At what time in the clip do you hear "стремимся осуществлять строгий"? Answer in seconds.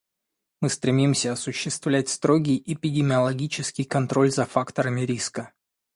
0.71-2.59